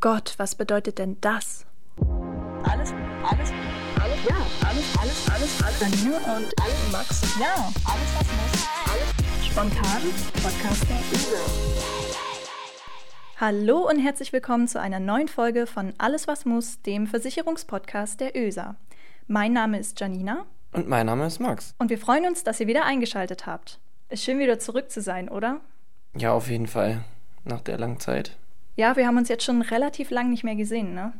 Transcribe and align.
Gott, 0.00 0.34
was 0.36 0.54
bedeutet 0.54 1.00
denn 1.00 1.16
das? 1.20 1.66
Alles, 2.62 2.92
alles, 3.28 3.50
alles, 4.00 4.18
ja, 4.28 4.36
alles, 4.64 4.96
alles, 4.96 5.28
alles, 5.28 5.64
alles. 5.64 5.80
Janine 5.80 6.18
und 6.18 6.54
alles, 6.62 6.92
Max. 6.92 7.36
Ja, 7.40 7.72
alles, 7.84 8.14
was 8.16 8.28
muss. 8.28 8.68
Alles 8.92 9.46
spontan. 9.46 10.02
Podcast 10.40 10.88
der 10.88 11.00
Hallo 13.40 13.88
und 13.90 13.98
herzlich 13.98 14.32
willkommen 14.32 14.68
zu 14.68 14.80
einer 14.80 15.00
neuen 15.00 15.26
Folge 15.26 15.66
von 15.66 15.92
Alles, 15.98 16.28
was 16.28 16.44
muss, 16.44 16.80
dem 16.82 17.08
Versicherungspodcast 17.08 18.20
der 18.20 18.36
ÖSA. 18.36 18.76
Mein 19.26 19.52
Name 19.52 19.80
ist 19.80 19.98
Janina. 19.98 20.46
Und 20.70 20.88
mein 20.88 21.06
Name 21.06 21.26
ist 21.26 21.40
Max. 21.40 21.74
Und 21.76 21.90
wir 21.90 21.98
freuen 21.98 22.24
uns, 22.24 22.44
dass 22.44 22.60
ihr 22.60 22.68
wieder 22.68 22.84
eingeschaltet 22.84 23.46
habt. 23.46 23.80
Ist 24.10 24.22
schön, 24.22 24.38
wieder 24.38 24.60
zurück 24.60 24.92
zu 24.92 25.02
sein, 25.02 25.28
oder? 25.28 25.60
Ja, 26.16 26.34
auf 26.34 26.48
jeden 26.48 26.68
Fall. 26.68 27.02
Nach 27.42 27.62
der 27.62 27.78
langen 27.78 27.98
Zeit. 27.98 28.36
Ja, 28.78 28.94
wir 28.94 29.08
haben 29.08 29.16
uns 29.16 29.28
jetzt 29.28 29.42
schon 29.42 29.60
relativ 29.60 30.10
lang 30.10 30.30
nicht 30.30 30.44
mehr 30.44 30.54
gesehen, 30.54 30.94
ne? 30.94 31.12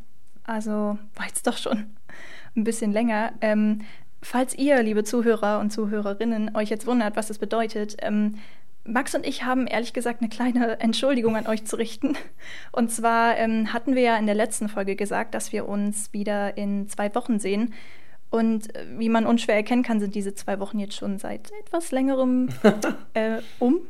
Also 0.44 0.96
war 1.16 1.26
jetzt 1.26 1.44
doch 1.48 1.56
schon 1.56 1.86
ein 2.54 2.62
bisschen 2.62 2.92
länger. 2.92 3.32
Ähm, 3.40 3.80
falls 4.22 4.56
ihr, 4.56 4.80
liebe 4.84 5.02
Zuhörer 5.02 5.58
und 5.58 5.72
Zuhörerinnen, 5.72 6.54
euch 6.54 6.70
jetzt 6.70 6.86
wundert, 6.86 7.16
was 7.16 7.26
das 7.26 7.38
bedeutet, 7.38 7.96
ähm, 8.00 8.36
Max 8.84 9.12
und 9.16 9.26
ich 9.26 9.42
haben 9.42 9.66
ehrlich 9.66 9.92
gesagt 9.92 10.20
eine 10.20 10.28
kleine 10.28 10.78
Entschuldigung 10.80 11.34
an 11.34 11.48
euch 11.48 11.64
zu 11.64 11.74
richten. 11.74 12.16
Und 12.70 12.92
zwar 12.92 13.36
ähm, 13.36 13.72
hatten 13.72 13.96
wir 13.96 14.02
ja 14.02 14.16
in 14.16 14.26
der 14.26 14.36
letzten 14.36 14.68
Folge 14.68 14.94
gesagt, 14.94 15.34
dass 15.34 15.50
wir 15.52 15.68
uns 15.68 16.12
wieder 16.12 16.56
in 16.56 16.88
zwei 16.88 17.12
Wochen 17.16 17.40
sehen. 17.40 17.74
Und 18.30 18.72
äh, 18.76 18.86
wie 18.98 19.08
man 19.08 19.26
unschwer 19.26 19.56
erkennen 19.56 19.82
kann, 19.82 19.98
sind 19.98 20.14
diese 20.14 20.32
zwei 20.32 20.60
Wochen 20.60 20.78
jetzt 20.78 20.94
schon 20.94 21.18
seit 21.18 21.50
etwas 21.64 21.90
längerem 21.90 22.50
äh, 23.14 23.38
um. 23.58 23.80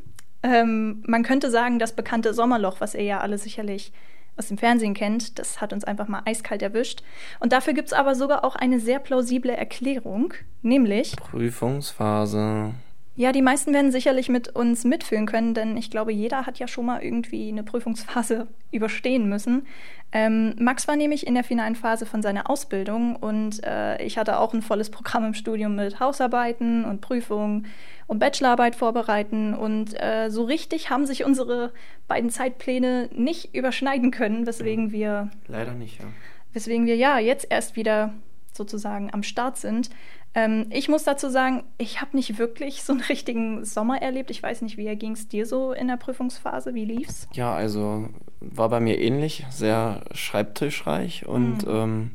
Ähm, 0.43 1.03
man 1.05 1.23
könnte 1.23 1.49
sagen, 1.51 1.79
das 1.79 1.93
bekannte 1.93 2.33
Sommerloch, 2.33 2.79
was 2.79 2.95
ihr 2.95 3.03
ja 3.03 3.19
alle 3.19 3.37
sicherlich 3.37 3.91
aus 4.37 4.47
dem 4.47 4.57
Fernsehen 4.57 4.93
kennt, 4.93 5.37
das 5.37 5.59
hat 5.59 5.73
uns 5.73 5.83
einfach 5.83 6.07
mal 6.07 6.21
eiskalt 6.25 6.61
erwischt. 6.61 7.03
Und 7.39 7.51
dafür 7.51 7.73
gibt 7.73 7.89
es 7.89 7.93
aber 7.93 8.15
sogar 8.15 8.45
auch 8.45 8.55
eine 8.55 8.79
sehr 8.79 8.99
plausible 8.99 9.51
Erklärung, 9.51 10.33
nämlich 10.61 11.15
Prüfungsphase. 11.17 12.73
Ja, 13.19 13.33
die 13.33 13.41
meisten 13.41 13.73
werden 13.73 13.91
sicherlich 13.91 14.29
mit 14.29 14.55
uns 14.55 14.85
mitfühlen 14.85 15.25
können, 15.25 15.53
denn 15.53 15.75
ich 15.75 15.91
glaube, 15.91 16.13
jeder 16.13 16.45
hat 16.45 16.57
ja 16.57 16.69
schon 16.69 16.85
mal 16.85 17.03
irgendwie 17.03 17.49
eine 17.49 17.63
Prüfungsphase 17.63 18.47
überstehen 18.71 19.27
müssen. 19.27 19.67
Ähm, 20.13 20.55
Max 20.57 20.87
war 20.87 20.95
nämlich 20.95 21.27
in 21.27 21.33
der 21.33 21.43
finalen 21.43 21.75
Phase 21.75 22.05
von 22.05 22.21
seiner 22.21 22.49
Ausbildung 22.49 23.17
und 23.17 23.61
äh, 23.65 24.01
ich 24.01 24.17
hatte 24.17 24.39
auch 24.39 24.53
ein 24.53 24.61
volles 24.61 24.89
Programm 24.89 25.25
im 25.25 25.33
Studium 25.33 25.75
mit 25.75 25.99
Hausarbeiten 25.99 26.85
und 26.85 27.01
Prüfungen 27.01 27.67
und 28.07 28.19
Bachelorarbeit 28.19 28.77
vorbereiten. 28.77 29.53
Und 29.53 30.01
äh, 30.01 30.29
so 30.29 30.45
richtig 30.45 30.89
haben 30.89 31.05
sich 31.05 31.25
unsere 31.25 31.73
beiden 32.07 32.29
Zeitpläne 32.29 33.09
nicht 33.11 33.53
überschneiden 33.53 34.11
können, 34.11 34.47
weswegen 34.47 34.93
wir. 34.93 35.29
Leider 35.49 35.73
nicht, 35.73 35.99
ja. 35.99 36.05
Weswegen 36.53 36.85
wir 36.85 36.95
ja 36.95 37.19
jetzt 37.19 37.47
erst 37.49 37.75
wieder 37.75 38.13
sozusagen 38.53 39.13
am 39.13 39.23
Start 39.23 39.57
sind. 39.57 39.89
Ähm, 40.35 40.67
ich 40.69 40.89
muss 40.89 41.03
dazu 41.03 41.29
sagen, 41.29 41.63
ich 41.77 42.01
habe 42.01 42.15
nicht 42.15 42.37
wirklich 42.37 42.83
so 42.83 42.93
einen 42.93 43.01
richtigen 43.09 43.65
Sommer 43.65 44.01
erlebt. 44.01 44.31
Ich 44.31 44.43
weiß 44.43 44.61
nicht, 44.61 44.77
wie 44.77 44.95
ging 44.95 45.13
es 45.13 45.27
dir 45.27 45.45
so 45.45 45.73
in 45.73 45.87
der 45.87 45.97
Prüfungsphase? 45.97 46.73
Wie 46.73 46.85
lief's? 46.85 47.27
Ja, 47.33 47.53
also 47.53 48.09
war 48.39 48.69
bei 48.69 48.79
mir 48.79 48.99
ähnlich, 48.99 49.45
sehr 49.49 50.01
schreibtischreich 50.11 51.25
und 51.25 51.65
mhm. 51.65 51.73
ähm, 51.73 52.11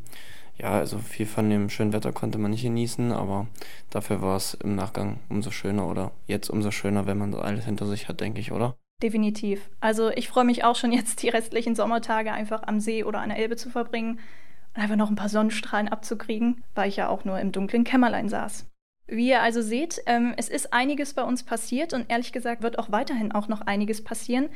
ja, 0.56 0.70
also 0.70 0.98
viel 0.98 1.26
von 1.26 1.50
dem 1.50 1.68
schönen 1.68 1.92
Wetter 1.92 2.12
konnte 2.12 2.38
man 2.38 2.52
nicht 2.52 2.62
genießen, 2.62 3.10
aber 3.10 3.48
dafür 3.90 4.22
war 4.22 4.36
es 4.36 4.54
im 4.54 4.76
Nachgang 4.76 5.18
umso 5.28 5.50
schöner 5.50 5.88
oder 5.88 6.12
jetzt 6.26 6.48
umso 6.48 6.70
schöner, 6.70 7.06
wenn 7.06 7.18
man 7.18 7.32
das 7.32 7.40
alles 7.40 7.64
hinter 7.64 7.86
sich 7.86 8.08
hat, 8.08 8.20
denke 8.20 8.40
ich, 8.40 8.52
oder? 8.52 8.76
Definitiv. 9.02 9.68
Also 9.80 10.10
ich 10.10 10.28
freue 10.28 10.44
mich 10.44 10.62
auch 10.62 10.76
schon 10.76 10.92
jetzt 10.92 11.22
die 11.22 11.28
restlichen 11.28 11.74
Sommertage 11.74 12.32
einfach 12.32 12.62
am 12.62 12.78
See 12.78 13.02
oder 13.02 13.20
an 13.20 13.30
der 13.30 13.38
Elbe 13.38 13.56
zu 13.56 13.68
verbringen 13.68 14.20
einfach 14.74 14.96
noch 14.96 15.10
ein 15.10 15.16
paar 15.16 15.28
Sonnenstrahlen 15.28 15.88
abzukriegen, 15.88 16.62
weil 16.74 16.88
ich 16.88 16.96
ja 16.96 17.08
auch 17.08 17.24
nur 17.24 17.38
im 17.38 17.52
dunklen 17.52 17.84
Kämmerlein 17.84 18.28
saß. 18.28 18.66
Wie 19.06 19.28
ihr 19.28 19.42
also 19.42 19.60
seht, 19.60 20.02
ähm, 20.06 20.32
es 20.36 20.48
ist 20.48 20.72
einiges 20.72 21.12
bei 21.14 21.22
uns 21.22 21.42
passiert 21.42 21.92
und 21.92 22.10
ehrlich 22.10 22.32
gesagt 22.32 22.62
wird 22.62 22.78
auch 22.78 22.90
weiterhin 22.90 23.32
auch 23.32 23.48
noch 23.48 23.60
einiges 23.60 24.02
passieren, 24.02 24.48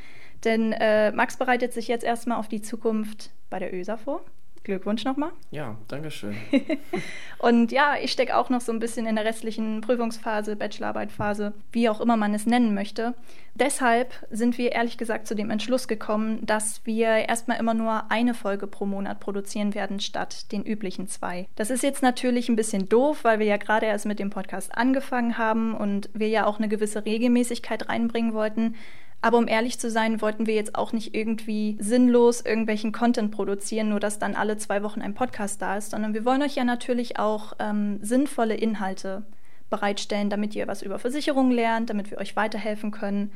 denn 0.43 0.73
äh, 0.73 1.11
Max 1.11 1.37
bereitet 1.37 1.73
sich 1.73 1.87
jetzt 1.87 2.03
erstmal 2.03 2.39
auf 2.39 2.47
die 2.47 2.61
Zukunft 2.61 3.29
bei 3.49 3.59
der 3.59 3.73
ÖSA 3.73 3.97
vor. 3.97 4.25
Glückwunsch 4.63 5.03
nochmal. 5.05 5.31
Ja, 5.51 5.77
danke 5.87 6.11
schön. 6.11 6.35
und 7.39 7.71
ja, 7.71 7.95
ich 8.01 8.11
stecke 8.11 8.37
auch 8.37 8.49
noch 8.49 8.61
so 8.61 8.71
ein 8.71 8.79
bisschen 8.79 9.05
in 9.05 9.15
der 9.15 9.25
restlichen 9.25 9.81
Prüfungsphase, 9.81 10.55
Bachelorarbeitphase, 10.55 11.53
wie 11.71 11.89
auch 11.89 12.01
immer 12.01 12.17
man 12.17 12.33
es 12.33 12.45
nennen 12.45 12.73
möchte. 12.73 13.13
Deshalb 13.55 14.13
sind 14.29 14.57
wir 14.57 14.71
ehrlich 14.71 14.97
gesagt 14.97 15.27
zu 15.27 15.35
dem 15.35 15.49
Entschluss 15.49 15.87
gekommen, 15.87 16.45
dass 16.45 16.85
wir 16.85 17.07
erstmal 17.07 17.59
immer 17.59 17.73
nur 17.73 18.09
eine 18.09 18.33
Folge 18.33 18.67
pro 18.67 18.85
Monat 18.85 19.19
produzieren 19.19 19.73
werden, 19.75 19.99
statt 19.99 20.51
den 20.51 20.63
üblichen 20.63 21.07
zwei. 21.07 21.47
Das 21.55 21.69
ist 21.69 21.83
jetzt 21.83 22.01
natürlich 22.01 22.47
ein 22.49 22.55
bisschen 22.55 22.87
doof, 22.87 23.23
weil 23.23 23.39
wir 23.39 23.47
ja 23.47 23.57
gerade 23.57 23.85
erst 23.85 24.05
mit 24.05 24.19
dem 24.19 24.29
Podcast 24.29 24.77
angefangen 24.77 25.37
haben 25.37 25.73
und 25.75 26.09
wir 26.13 26.29
ja 26.29 26.45
auch 26.45 26.57
eine 26.57 26.69
gewisse 26.69 27.05
Regelmäßigkeit 27.05 27.89
reinbringen 27.89 28.33
wollten. 28.33 28.75
Aber 29.21 29.37
um 29.37 29.47
ehrlich 29.47 29.79
zu 29.79 29.89
sein, 29.89 30.21
wollten 30.21 30.47
wir 30.47 30.55
jetzt 30.55 30.75
auch 30.75 30.93
nicht 30.93 31.13
irgendwie 31.13 31.77
sinnlos 31.79 32.41
irgendwelchen 32.41 32.93
Content 32.93 33.31
produzieren, 33.31 33.89
nur 33.89 33.99
dass 33.99 34.17
dann 34.17 34.35
alle 34.35 34.57
zwei 34.57 34.81
Wochen 34.81 35.01
ein 35.01 35.13
Podcast 35.13 35.61
da 35.61 35.75
ist, 35.77 35.91
sondern 35.91 36.13
wir 36.13 36.23
wollen 36.23 36.41
euch 36.41 36.55
ja 36.55 36.63
natürlich 36.63 37.19
auch 37.19 37.53
ähm, 37.59 37.99
sinnvolle 38.01 38.55
Inhalte 38.55 39.23
bereitstellen, 39.69 40.29
damit 40.29 40.55
ihr 40.55 40.67
was 40.67 40.81
über 40.81 40.99
Versicherungen 40.99 41.51
lernt, 41.51 41.89
damit 41.89 42.11
wir 42.11 42.17
euch 42.17 42.35
weiterhelfen 42.35 42.91
können. 42.91 43.31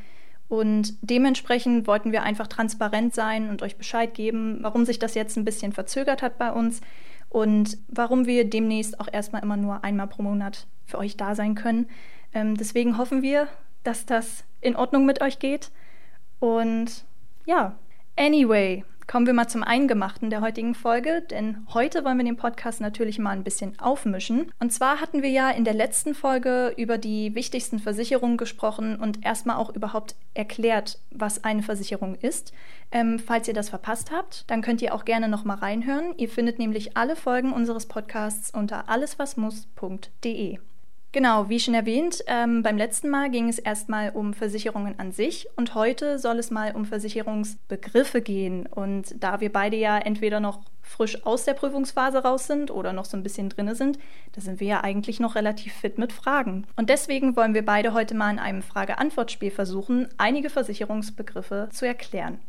Und 0.48 0.94
dementsprechend 1.02 1.88
wollten 1.88 2.12
wir 2.12 2.24
einfach 2.24 2.48
transparent 2.48 3.14
sein 3.14 3.50
und 3.50 3.62
euch 3.62 3.78
Bescheid 3.78 4.14
geben, 4.14 4.60
warum 4.62 4.86
sich 4.86 5.00
das 5.00 5.16
jetzt 5.16 5.38
ein 5.38 5.46
bisschen 5.46 5.74
verzögert 5.74 6.22
hat 6.22 6.38
bei 6.38 6.52
uns 6.52 6.82
und 7.30 7.78
warum 7.88 8.26
wir 8.26 8.50
demnächst 8.50 9.00
auch 9.00 9.08
erstmal 9.12 9.42
immer 9.42 9.58
nur 9.58 9.84
einmal 9.84 10.08
pro 10.08 10.22
Monat 10.22 10.68
für 10.86 10.98
euch 10.98 11.18
da 11.18 11.36
sein 11.36 11.56
können. 11.56 11.88
Ähm, 12.34 12.56
deswegen 12.56 12.98
hoffen 12.98 13.22
wir, 13.22 13.48
dass 13.84 14.06
das 14.06 14.44
in 14.62 14.76
Ordnung 14.76 15.06
mit 15.06 15.22
euch 15.22 15.40
geht. 15.40 15.72
Und 16.40 17.06
ja, 17.46 17.76
anyway, 18.16 18.84
kommen 19.08 19.28
wir 19.28 19.34
mal 19.34 19.48
zum 19.48 19.64
Eingemachten 19.64 20.30
der 20.30 20.42
heutigen 20.42 20.76
Folge, 20.76 21.22
denn 21.22 21.66
heute 21.74 22.04
wollen 22.04 22.18
wir 22.18 22.26
den 22.26 22.38
Podcast 22.38 22.82
natürlich 22.82 23.20
mal 23.20 23.32
ein 23.32 23.44
bisschen 23.44 23.80
aufmischen. 23.80 24.52
Und 24.60 24.72
zwar 24.72 25.02
hatten 25.02 25.22
wir 25.22 25.30
ja 25.30 25.50
in 25.50 25.66
der 25.66 25.74
letzten 25.74 26.16
Folge 26.16 26.74
über 26.78 26.98
die 26.98 27.36
wichtigsten 27.36 27.80
Versicherungen 27.80 28.38
gesprochen 28.38 28.98
und 28.98 29.26
erstmal 29.26 29.58
auch 29.58 29.70
überhaupt 29.76 30.16
erklärt, 30.34 31.00
was 31.12 31.44
eine 31.44 31.64
Versicherung 31.64 32.16
ist. 32.16 32.54
Ähm, 32.92 33.20
falls 33.20 33.48
ihr 33.48 33.54
das 33.54 33.70
verpasst 33.70 34.12
habt, 34.12 34.50
dann 34.50 34.62
könnt 34.62 34.82
ihr 34.82 34.94
auch 34.94 35.06
gerne 35.06 35.28
noch 35.28 35.44
mal 35.44 35.58
reinhören. 35.58 36.14
Ihr 36.18 36.30
findet 36.30 36.60
nämlich 36.60 36.96
alle 36.98 37.16
Folgen 37.16 37.54
unseres 37.54 37.88
Podcasts 37.88 38.52
unter 38.54 38.90
alleswasmuss.de. 38.90 40.60
Genau, 41.14 41.48
wie 41.48 41.60
schon 41.60 41.76
erwähnt, 41.76 42.24
ähm, 42.26 42.64
beim 42.64 42.76
letzten 42.76 43.08
Mal 43.08 43.30
ging 43.30 43.48
es 43.48 43.60
erstmal 43.60 44.10
um 44.10 44.34
Versicherungen 44.34 44.98
an 44.98 45.12
sich 45.12 45.48
und 45.56 45.76
heute 45.76 46.18
soll 46.18 46.40
es 46.40 46.50
mal 46.50 46.76
um 46.76 46.86
Versicherungsbegriffe 46.86 48.20
gehen. 48.20 48.66
Und 48.66 49.24
da 49.24 49.40
wir 49.40 49.54
beide 49.54 49.78
ja 49.78 50.00
entweder 50.00 50.40
noch 50.40 50.62
frisch 50.82 51.24
aus 51.24 51.46
der 51.46 51.54
Prüfungsphase 51.54 52.24
raus 52.24 52.48
sind 52.48 52.72
oder 52.72 52.94
noch 52.94 53.06
so 53.06 53.16
ein 53.16 53.22
bisschen 53.22 53.50
drinne 53.50 53.76
sind, 53.76 54.00
da 54.32 54.42
sind 54.42 54.60
wir 54.60 54.68
ja 54.68 54.84
eigentlich 54.84 55.20
noch 55.20 55.36
relativ 55.36 55.74
fit 55.74 56.00
mit 56.00 56.12
Fragen. 56.12 56.66
Und 56.78 56.90
deswegen 56.90 57.36
wollen 57.36 57.54
wir 57.54 57.64
beide 57.64 57.94
heute 57.94 58.16
mal 58.16 58.32
in 58.32 58.40
einem 58.40 58.64
Frage-Antwort-Spiel 58.64 59.52
versuchen, 59.52 60.08
einige 60.18 60.50
Versicherungsbegriffe 60.50 61.70
zu 61.72 61.86
erklären. 61.86 62.40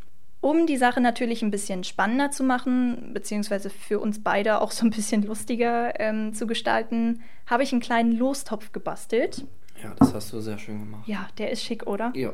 Um 0.45 0.67
die 0.67 0.77
Sache 0.77 1.01
natürlich 1.01 1.41
ein 1.41 1.49
bisschen 1.49 1.83
spannender 1.83 2.29
zu 2.29 2.43
machen, 2.43 3.13
beziehungsweise 3.15 3.71
für 3.71 3.99
uns 3.99 4.21
beide 4.21 4.61
auch 4.61 4.69
so 4.69 4.85
ein 4.85 4.91
bisschen 4.91 5.23
lustiger 5.23 5.99
ähm, 5.99 6.35
zu 6.35 6.45
gestalten, 6.45 7.23
habe 7.47 7.63
ich 7.63 7.71
einen 7.71 7.81
kleinen 7.81 8.11
Lostopf 8.11 8.71
gebastelt. 8.71 9.43
Ja, 9.81 9.95
das 9.97 10.13
hast 10.13 10.31
du 10.31 10.41
sehr 10.41 10.59
schön 10.59 10.81
gemacht. 10.81 11.07
Ja, 11.07 11.27
der 11.39 11.49
ist 11.49 11.63
schick, 11.63 11.87
oder? 11.87 12.11
Ja. 12.13 12.31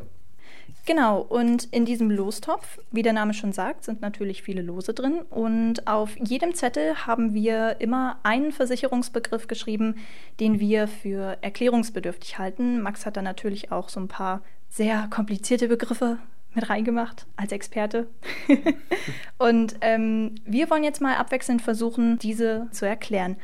Genau, 0.85 1.21
und 1.21 1.63
in 1.71 1.85
diesem 1.85 2.11
Lostopf, 2.11 2.79
wie 2.91 3.01
der 3.01 3.13
Name 3.13 3.33
schon 3.33 3.53
sagt, 3.53 3.85
sind 3.85 4.01
natürlich 4.01 4.43
viele 4.43 4.61
Lose 4.61 4.93
drin. 4.93 5.21
Und 5.29 5.87
auf 5.87 6.17
jedem 6.17 6.53
Zettel 6.53 7.07
haben 7.07 7.33
wir 7.33 7.79
immer 7.79 8.19
einen 8.23 8.51
Versicherungsbegriff 8.51 9.47
geschrieben, 9.47 9.95
den 10.41 10.59
wir 10.59 10.89
für 10.89 11.37
erklärungsbedürftig 11.39 12.37
halten. 12.37 12.81
Max 12.81 13.05
hat 13.05 13.15
da 13.15 13.21
natürlich 13.21 13.71
auch 13.71 13.87
so 13.87 14.01
ein 14.01 14.09
paar 14.09 14.41
sehr 14.69 15.07
komplizierte 15.09 15.69
Begriffe 15.69 16.17
mit 16.53 16.69
reingemacht 16.69 17.27
als 17.35 17.51
Experte. 17.51 18.07
und 19.37 19.75
ähm, 19.81 20.35
wir 20.45 20.69
wollen 20.69 20.83
jetzt 20.83 21.01
mal 21.01 21.15
abwechselnd 21.15 21.61
versuchen, 21.61 22.19
diese 22.19 22.67
zu 22.71 22.85
erklären. 22.85 23.37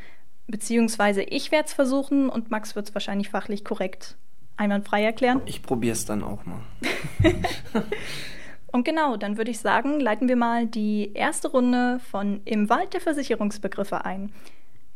Beziehungsweise 0.46 1.22
ich 1.22 1.50
werde 1.52 1.66
es 1.66 1.74
versuchen 1.74 2.28
und 2.28 2.50
Max 2.50 2.74
wird 2.74 2.88
es 2.88 2.94
wahrscheinlich 2.94 3.28
fachlich 3.30 3.64
korrekt 3.64 4.16
einwandfrei 4.56 5.04
erklären. 5.04 5.40
Ich 5.46 5.62
probiere 5.62 5.92
es 5.92 6.04
dann 6.04 6.22
auch 6.22 6.44
mal. 6.44 6.60
und 8.72 8.84
genau, 8.84 9.16
dann 9.16 9.36
würde 9.36 9.50
ich 9.50 9.60
sagen, 9.60 10.00
leiten 10.00 10.28
wir 10.28 10.36
mal 10.36 10.66
die 10.66 11.12
erste 11.14 11.48
Runde 11.48 12.00
von 12.10 12.40
Im 12.44 12.68
Wald 12.68 12.92
der 12.92 13.00
Versicherungsbegriffe 13.00 14.04
ein. 14.04 14.32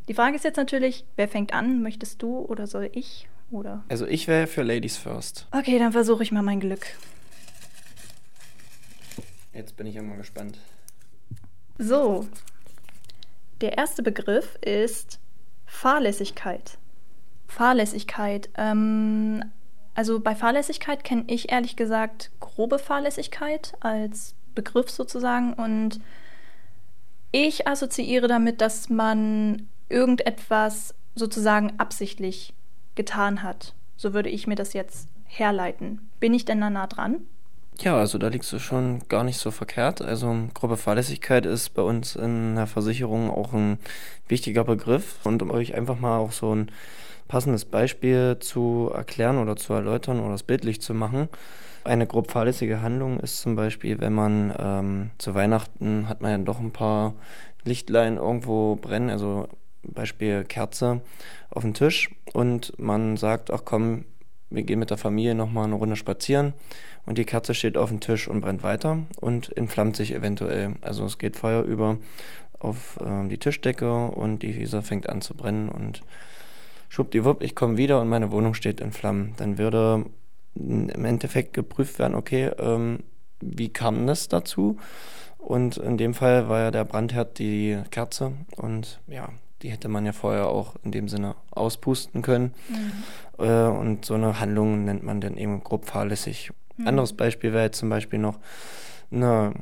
Die 0.08 0.14
Frage 0.14 0.36
ist 0.36 0.44
jetzt 0.44 0.56
natürlich, 0.56 1.04
wer 1.16 1.28
fängt 1.28 1.54
an? 1.54 1.82
Möchtest 1.82 2.22
du 2.22 2.38
oder 2.38 2.66
soll 2.66 2.90
ich? 2.92 3.28
Oder? 3.50 3.84
Also 3.88 4.06
ich 4.06 4.26
wäre 4.26 4.46
für 4.46 4.62
Ladies 4.62 4.96
First. 4.96 5.46
Okay, 5.52 5.78
dann 5.78 5.92
versuche 5.92 6.22
ich 6.22 6.32
mal 6.32 6.42
mein 6.42 6.58
Glück. 6.58 6.86
Jetzt 9.52 9.76
bin 9.76 9.86
ich 9.86 9.94
ja 9.94 10.02
mal 10.02 10.16
gespannt. 10.16 10.58
So, 11.78 12.26
der 13.60 13.76
erste 13.78 14.02
Begriff 14.02 14.56
ist 14.60 15.18
Fahrlässigkeit. 15.66 16.78
Fahrlässigkeit. 17.48 18.48
Ähm, 18.56 19.44
also 19.94 20.20
bei 20.20 20.34
Fahrlässigkeit 20.34 21.04
kenne 21.04 21.24
ich 21.26 21.52
ehrlich 21.52 21.76
gesagt 21.76 22.30
grobe 22.40 22.78
Fahrlässigkeit 22.78 23.74
als 23.80 24.34
Begriff 24.54 24.90
sozusagen 24.90 25.54
und 25.54 26.00
ich 27.30 27.66
assoziiere 27.66 28.28
damit, 28.28 28.60
dass 28.60 28.90
man 28.90 29.68
irgendetwas 29.88 30.94
sozusagen 31.14 31.74
absichtlich 31.78 32.54
getan 32.94 33.42
hat. 33.42 33.74
So 33.96 34.12
würde 34.12 34.28
ich 34.28 34.46
mir 34.46 34.54
das 34.54 34.72
jetzt 34.72 35.08
herleiten. 35.24 36.10
Bin 36.20 36.34
ich 36.34 36.44
denn 36.44 36.60
da 36.60 36.68
nah 36.68 36.86
dran? 36.86 37.26
Ja, 37.82 37.96
also 37.96 38.16
da 38.16 38.28
liegst 38.28 38.52
du 38.52 38.60
schon 38.60 39.00
gar 39.08 39.24
nicht 39.24 39.38
so 39.38 39.50
verkehrt. 39.50 40.02
Also 40.02 40.32
grobe 40.54 40.76
Fahrlässigkeit 40.76 41.44
ist 41.44 41.70
bei 41.70 41.82
uns 41.82 42.14
in 42.14 42.54
der 42.54 42.68
Versicherung 42.68 43.28
auch 43.28 43.52
ein 43.52 43.78
wichtiger 44.28 44.62
Begriff. 44.62 45.16
Und 45.24 45.42
um 45.42 45.50
euch 45.50 45.74
einfach 45.74 45.98
mal 45.98 46.18
auch 46.18 46.30
so 46.30 46.54
ein 46.54 46.70
passendes 47.26 47.64
Beispiel 47.64 48.36
zu 48.38 48.92
erklären 48.94 49.38
oder 49.38 49.56
zu 49.56 49.72
erläutern 49.72 50.20
oder 50.20 50.34
es 50.34 50.44
bildlich 50.44 50.80
zu 50.80 50.94
machen. 50.94 51.28
Eine 51.82 52.06
grob 52.06 52.30
fahrlässige 52.30 52.82
Handlung 52.82 53.18
ist 53.18 53.40
zum 53.40 53.56
Beispiel, 53.56 53.98
wenn 53.98 54.12
man 54.12 54.54
ähm, 54.56 55.10
zu 55.18 55.34
Weihnachten 55.34 56.08
hat 56.08 56.20
man 56.20 56.30
ja 56.30 56.38
doch 56.38 56.60
ein 56.60 56.70
paar 56.70 57.14
Lichtlein 57.64 58.16
irgendwo 58.16 58.76
brennen, 58.76 59.10
also 59.10 59.48
Beispiel 59.82 60.44
Kerze 60.44 61.00
auf 61.50 61.62
den 61.62 61.74
Tisch 61.74 62.10
und 62.32 62.78
man 62.78 63.16
sagt, 63.16 63.50
ach 63.50 63.62
komm, 63.64 64.04
wir 64.54 64.62
gehen 64.62 64.78
mit 64.78 64.90
der 64.90 64.98
Familie 64.98 65.34
nochmal 65.34 65.64
eine 65.64 65.74
Runde 65.74 65.96
spazieren 65.96 66.52
und 67.06 67.18
die 67.18 67.24
Kerze 67.24 67.54
steht 67.54 67.76
auf 67.76 67.88
dem 67.88 68.00
Tisch 68.00 68.28
und 68.28 68.40
brennt 68.40 68.62
weiter 68.62 68.98
und 69.20 69.56
entflammt 69.56 69.96
sich 69.96 70.14
eventuell. 70.14 70.74
Also 70.80 71.04
es 71.04 71.18
geht 71.18 71.36
Feuer 71.36 71.62
über 71.62 71.98
auf 72.58 72.98
äh, 73.00 73.28
die 73.28 73.38
Tischdecke 73.38 74.06
und 74.06 74.42
die 74.42 74.56
Wiese 74.56 74.82
fängt 74.82 75.08
an 75.08 75.20
zu 75.20 75.34
brennen 75.34 75.68
und 75.68 76.02
schwuppdiwupp, 76.88 77.42
ich 77.42 77.54
komme 77.54 77.76
wieder 77.76 78.00
und 78.00 78.08
meine 78.08 78.30
Wohnung 78.30 78.54
steht 78.54 78.80
in 78.80 78.92
Flammen. 78.92 79.34
Dann 79.38 79.58
würde 79.58 80.04
im 80.54 81.04
Endeffekt 81.04 81.54
geprüft 81.54 81.98
werden, 81.98 82.14
okay, 82.14 82.50
ähm, 82.58 83.00
wie 83.40 83.70
kam 83.70 84.06
das 84.06 84.28
dazu? 84.28 84.76
Und 85.38 85.76
in 85.78 85.96
dem 85.96 86.14
Fall 86.14 86.48
war 86.48 86.60
ja 86.60 86.70
der 86.70 86.84
Brandherd 86.84 87.38
die 87.38 87.78
Kerze 87.90 88.32
und 88.56 89.00
ja, 89.08 89.30
die 89.62 89.70
hätte 89.70 89.88
man 89.88 90.04
ja 90.04 90.12
vorher 90.12 90.48
auch 90.48 90.74
in 90.82 90.92
dem 90.92 91.08
Sinne 91.08 91.36
auspusten 91.50 92.22
können. 92.22 92.54
Mhm. 92.68 93.44
Äh, 93.44 93.66
und 93.66 94.04
so 94.04 94.14
eine 94.14 94.40
Handlung 94.40 94.84
nennt 94.84 95.02
man 95.02 95.20
dann 95.20 95.36
eben 95.36 95.62
grob 95.62 95.86
fahrlässig. 95.86 96.50
Mhm. 96.76 96.88
Anderes 96.88 97.12
Beispiel 97.12 97.52
wäre 97.52 97.64
jetzt 97.64 97.78
zum 97.78 97.88
Beispiel 97.88 98.18
noch 98.18 98.38
eine, 99.10 99.54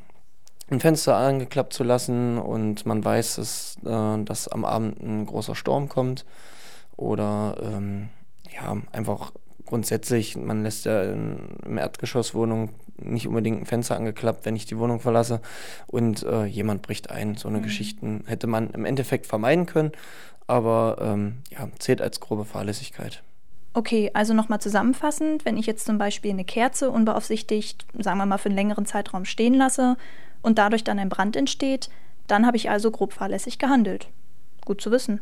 ein 0.70 0.81
Fenster 0.81 1.17
angeklappt 1.17 1.73
zu 1.73 1.85
lassen 1.85 2.38
und 2.38 2.87
man 2.87 3.05
weiß, 3.05 3.37
dass, 3.37 3.76
äh, 3.85 4.25
dass 4.25 4.49
am 4.49 4.64
Abend 4.64 5.00
ein 5.02 5.26
großer 5.26 5.55
Sturm 5.55 5.88
kommt. 5.88 6.25
Oder 6.97 7.56
ähm, 7.62 8.08
ja, 8.55 8.76
einfach 8.93 9.32
grundsätzlich, 9.70 10.37
man 10.37 10.62
lässt 10.62 10.84
ja 10.84 11.02
in, 11.05 11.38
im 11.64 11.78
Erdgeschosswohnung 11.78 12.70
nicht 12.99 13.26
unbedingt 13.26 13.62
ein 13.62 13.67
Fenster 13.67 13.96
angeklappt, 13.96 14.44
wenn 14.44 14.56
ich 14.56 14.67
die 14.67 14.76
Wohnung 14.76 15.00
verlasse 15.00 15.40
und 15.87 16.22
äh, 16.25 16.44
jemand 16.44 16.82
bricht 16.82 17.11
ein. 17.11 17.37
So 17.37 17.49
eine 17.49 17.58
mhm. 17.58 17.62
Geschichten 17.62 18.25
hätte 18.26 18.46
man 18.46 18.70
im 18.70 18.84
Endeffekt 18.84 19.26
vermeiden 19.26 19.64
können, 19.67 19.93
aber 20.46 20.99
ähm, 21.00 21.38
ja, 21.50 21.69
zählt 21.78 22.02
als 22.02 22.20
grobe 22.20 22.44
Fahrlässigkeit. 22.44 23.22
Okay, 23.72 24.11
also 24.12 24.34
nochmal 24.34 24.61
zusammenfassend, 24.61 25.44
wenn 25.44 25.56
ich 25.56 25.67
jetzt 25.67 25.87
zum 25.87 25.96
Beispiel 25.96 26.32
eine 26.32 26.44
Kerze 26.44 26.90
unbeaufsichtigt, 26.90 27.87
sagen 27.96 28.19
wir 28.19 28.26
mal, 28.26 28.38
für 28.38 28.49
einen 28.49 28.56
längeren 28.56 28.84
Zeitraum 28.84 29.25
stehen 29.25 29.55
lasse 29.55 29.96
und 30.43 30.58
dadurch 30.58 30.82
dann 30.82 30.99
ein 30.99 31.08
Brand 31.08 31.37
entsteht, 31.37 31.88
dann 32.26 32.46
habe 32.46 32.56
ich 32.56 32.69
also 32.69 32.90
grob 32.90 33.12
fahrlässig 33.12 33.58
gehandelt. 33.58 34.08
Gut 34.64 34.81
zu 34.81 34.90
wissen. 34.90 35.20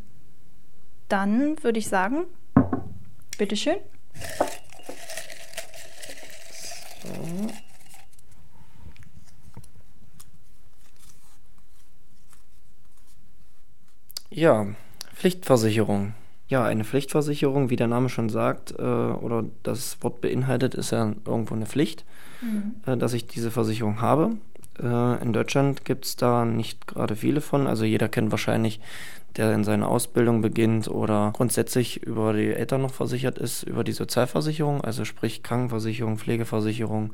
Dann 1.08 1.62
würde 1.62 1.78
ich 1.78 1.88
sagen, 1.88 2.24
bitteschön. 3.36 3.76
So. 7.02 7.52
Ja, 14.30 14.66
Pflichtversicherung. 15.14 16.14
Ja, 16.48 16.64
eine 16.64 16.84
Pflichtversicherung, 16.84 17.70
wie 17.70 17.76
der 17.76 17.88
Name 17.88 18.08
schon 18.08 18.28
sagt, 18.30 18.72
äh, 18.78 18.82
oder 18.82 19.44
das 19.62 20.02
Wort 20.02 20.20
beinhaltet, 20.20 20.74
ist 20.74 20.92
ja 20.92 21.12
irgendwo 21.26 21.54
eine 21.54 21.66
Pflicht, 21.66 22.04
mhm. 22.40 22.76
äh, 22.86 22.96
dass 22.96 23.12
ich 23.12 23.26
diese 23.26 23.50
Versicherung 23.50 24.00
habe. 24.00 24.36
Äh, 24.82 25.22
in 25.22 25.32
Deutschland 25.32 25.84
gibt 25.84 26.04
es 26.04 26.16
da 26.16 26.44
nicht 26.44 26.86
gerade 26.86 27.16
viele 27.16 27.40
von. 27.40 27.66
Also 27.66 27.84
jeder 27.84 28.08
kennt 28.08 28.30
wahrscheinlich, 28.30 28.80
der 29.36 29.52
in 29.54 29.64
seiner 29.64 29.88
Ausbildung 29.88 30.40
beginnt 30.42 30.88
oder 30.88 31.32
grundsätzlich 31.34 32.02
über 32.02 32.32
die 32.32 32.52
Eltern 32.52 32.82
noch 32.82 32.92
versichert 32.92 33.38
ist, 33.38 33.62
über 33.62 33.84
die 33.84 33.92
Sozialversicherung, 33.92 34.82
also 34.82 35.04
sprich 35.04 35.42
Krankenversicherung, 35.42 36.18
Pflegversicherung, 36.18 37.12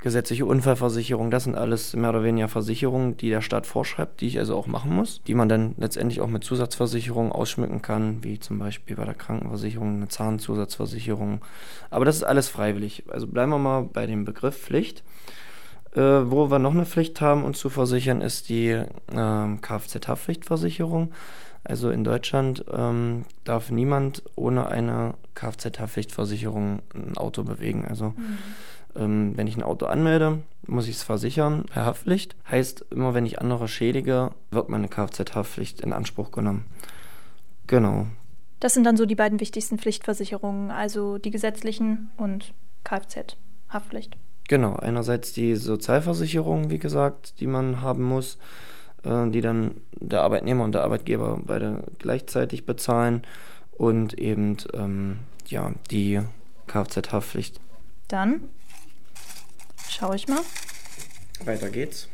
gesetzliche 0.00 0.46
Unfallversicherung, 0.46 1.30
das 1.30 1.44
sind 1.44 1.56
alles 1.56 1.94
mehr 1.94 2.10
oder 2.10 2.22
weniger 2.22 2.48
Versicherungen, 2.48 3.16
die 3.16 3.30
der 3.30 3.40
Staat 3.40 3.66
vorschreibt, 3.66 4.20
die 4.20 4.26
ich 4.26 4.38
also 4.38 4.56
auch 4.56 4.66
machen 4.66 4.94
muss, 4.94 5.22
die 5.26 5.34
man 5.34 5.48
dann 5.48 5.74
letztendlich 5.76 6.20
auch 6.20 6.28
mit 6.28 6.44
Zusatzversicherungen 6.44 7.32
ausschmücken 7.32 7.82
kann, 7.82 8.22
wie 8.22 8.38
zum 8.38 8.58
Beispiel 8.58 8.96
bei 8.96 9.04
der 9.04 9.14
Krankenversicherung 9.14 9.96
eine 9.96 10.08
Zahnzusatzversicherung. 10.08 11.40
Aber 11.90 12.04
das 12.04 12.16
ist 12.16 12.24
alles 12.24 12.48
freiwillig. 12.48 13.04
Also 13.08 13.26
bleiben 13.26 13.50
wir 13.50 13.58
mal 13.58 13.82
bei 13.82 14.06
dem 14.06 14.24
Begriff 14.24 14.56
Pflicht. 14.56 15.02
Äh, 15.94 16.00
wo 16.00 16.50
wir 16.50 16.58
noch 16.58 16.74
eine 16.74 16.84
Pflicht 16.84 17.20
haben, 17.20 17.44
uns 17.44 17.58
zu 17.58 17.70
versichern, 17.70 18.20
ist 18.20 18.48
die 18.48 18.68
äh, 18.68 18.86
Kfz-Haftpflichtversicherung. 19.10 21.12
Also 21.64 21.90
in 21.90 22.04
Deutschland 22.04 22.64
ähm, 22.72 23.24
darf 23.44 23.70
niemand 23.70 24.22
ohne 24.36 24.68
eine 24.68 25.14
Kfz-Haftpflichtversicherung 25.34 26.80
ein 26.94 27.16
Auto 27.16 27.42
bewegen. 27.42 27.86
Also 27.88 28.10
mhm. 28.10 28.38
ähm, 28.96 29.32
wenn 29.36 29.46
ich 29.46 29.56
ein 29.56 29.62
Auto 29.62 29.86
anmelde, 29.86 30.40
muss 30.66 30.88
ich 30.88 30.96
es 30.96 31.02
versichern 31.02 31.64
per 31.64 31.84
Haftpflicht. 31.84 32.36
Heißt, 32.50 32.86
immer 32.90 33.14
wenn 33.14 33.26
ich 33.26 33.40
andere 33.40 33.68
schädige, 33.68 34.30
wird 34.50 34.68
meine 34.68 34.88
Kfz-Haftpflicht 34.88 35.80
in 35.80 35.92
Anspruch 35.92 36.30
genommen. 36.30 36.64
Genau. 37.66 38.06
Das 38.60 38.74
sind 38.74 38.84
dann 38.84 38.96
so 38.96 39.06
die 39.06 39.14
beiden 39.14 39.40
wichtigsten 39.40 39.78
Pflichtversicherungen, 39.78 40.70
also 40.70 41.18
die 41.18 41.30
gesetzlichen 41.30 42.10
und 42.16 42.52
Kfz-Haftpflicht. 42.84 44.16
Genau, 44.48 44.76
einerseits 44.76 45.34
die 45.34 45.56
Sozialversicherung, 45.56 46.70
wie 46.70 46.78
gesagt, 46.78 47.38
die 47.40 47.46
man 47.46 47.82
haben 47.82 48.02
muss, 48.02 48.38
äh, 49.04 49.28
die 49.28 49.42
dann 49.42 49.82
der 49.92 50.22
Arbeitnehmer 50.22 50.64
und 50.64 50.72
der 50.72 50.84
Arbeitgeber 50.84 51.38
beide 51.44 51.84
gleichzeitig 51.98 52.64
bezahlen 52.64 53.22
und 53.72 54.18
eben 54.18 54.56
ähm, 54.72 55.18
ja, 55.46 55.72
die 55.90 56.20
Kfz-Haftpflicht. 56.66 57.60
Dann 58.08 58.48
schaue 59.88 60.16
ich 60.16 60.28
mal. 60.28 60.40
Weiter 61.44 61.70
geht's. 61.70 62.08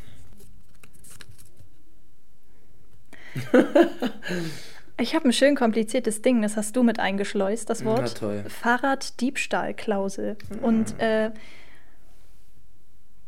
Ich 4.96 5.16
habe 5.16 5.28
ein 5.28 5.32
schön 5.32 5.56
kompliziertes 5.56 6.22
Ding, 6.22 6.40
das 6.40 6.56
hast 6.56 6.76
du 6.76 6.84
mit 6.84 7.00
eingeschleust, 7.00 7.68
das 7.68 7.84
Wort. 7.84 8.02
Na 8.02 8.08
toll. 8.08 8.44
Fahrraddiebstahlklausel. 8.46 10.36
Mhm. 10.50 10.58
Und 10.60 11.00
äh, 11.00 11.32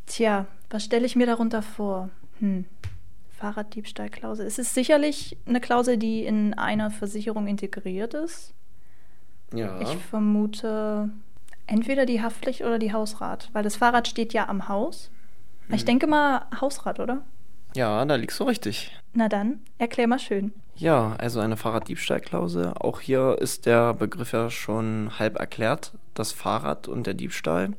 Tja, 0.06 0.46
was 0.70 0.84
stelle 0.84 1.06
ich 1.06 1.16
mir 1.16 1.26
darunter 1.26 1.62
vor? 1.62 2.10
Hm. 2.40 2.64
Fahrraddiebstahlklausel. 3.38 4.46
Es 4.46 4.58
ist 4.58 4.74
sicherlich 4.74 5.36
eine 5.46 5.60
Klausel, 5.60 5.98
die 5.98 6.24
in 6.24 6.54
einer 6.54 6.90
Versicherung 6.90 7.46
integriert 7.46 8.14
ist. 8.14 8.54
Ja. 9.52 9.80
Ich 9.80 9.96
vermute 9.96 11.10
entweder 11.66 12.06
die 12.06 12.22
Haftpflicht 12.22 12.62
oder 12.62 12.78
die 12.78 12.92
Hausrat, 12.92 13.50
weil 13.52 13.62
das 13.62 13.76
Fahrrad 13.76 14.08
steht 14.08 14.32
ja 14.32 14.48
am 14.48 14.68
Haus. 14.68 15.10
Hm. 15.66 15.74
Ich 15.74 15.84
denke 15.84 16.06
mal 16.06 16.46
Hausrat, 16.60 16.98
oder? 16.98 17.22
Ja, 17.74 18.02
da 18.06 18.14
liegst 18.14 18.40
du 18.40 18.44
richtig. 18.44 18.96
Na 19.12 19.28
dann, 19.28 19.60
erklär 19.76 20.06
mal 20.06 20.18
schön. 20.18 20.52
Ja, 20.76 21.14
also 21.18 21.40
eine 21.40 21.56
Fahrraddiebstahlklausel. 21.56 22.72
Auch 22.74 23.00
hier 23.00 23.36
ist 23.40 23.66
der 23.66 23.92
Begriff 23.94 24.32
ja 24.32 24.50
schon 24.50 25.10
halb 25.18 25.38
erklärt. 25.38 25.92
Das 26.14 26.32
Fahrrad 26.32 26.88
und 26.88 27.06
der 27.06 27.14
Diebstahl. 27.14 27.74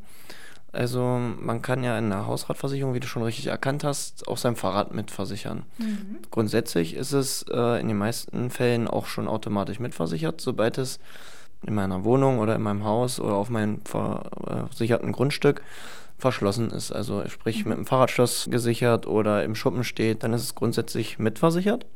Also 0.78 1.20
man 1.40 1.64
kann 1.64 1.84
ja 1.84 1.98
in 1.98 2.12
der 2.12 2.28
Hausratversicherung, 2.28 2.94
wie 2.94 3.00
du 3.00 3.08
schon 3.08 3.24
richtig 3.24 3.48
erkannt 3.48 3.84
hast, 3.84 4.28
auch 4.28 4.38
sein 4.38 4.56
Fahrrad 4.56 4.94
mitversichern. 4.94 5.64
Mhm. 5.80 6.20
Grundsätzlich 6.30 6.94
ist 6.94 7.14
es 7.14 7.44
äh, 7.52 7.82
in 7.82 7.88
den 7.88 7.98
meisten 7.98 8.52
Fällen 8.52 8.88
auch 8.88 9.08
schon 9.08 9.28
automatisch 9.28 9.80
mitversichert, 9.80 10.40
sobald 10.40 10.78
es 10.78 11.00
in 11.66 11.74
meiner 11.74 12.04
Wohnung 12.04 12.38
oder 12.38 12.56
in 12.56 12.62
meinem 12.62 12.84
Haus 12.84 13.20
oder 13.20 13.34
auf 13.34 13.50
meinem 13.50 13.82
versicherten 13.84 15.14
Grundstück 15.14 15.64
verschlossen 16.20 16.70
ist. 16.70 16.92
Also 16.92 17.28
sprich 17.28 17.66
mhm. 17.66 17.70
mit 17.70 17.78
dem 17.80 17.86
Fahrradschloss 17.88 18.48
gesichert 18.52 19.08
oder 19.08 19.44
im 19.44 19.56
Schuppen 19.56 19.84
steht, 19.84 20.22
dann 20.22 20.34
ist 20.34 20.44
es 20.44 20.54
grundsätzlich 20.54 21.18
mitversichert. 21.18 21.88